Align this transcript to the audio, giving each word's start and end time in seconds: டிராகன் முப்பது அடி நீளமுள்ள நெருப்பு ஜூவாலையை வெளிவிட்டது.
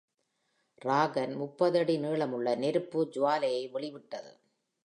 டிராகன் 0.81 1.33
முப்பது 1.35 1.79
அடி 1.79 1.97
நீளமுள்ள 1.97 2.55
நெருப்பு 2.57 3.01
ஜூவாலையை 3.15 3.71
வெளிவிட்டது. 3.71 4.31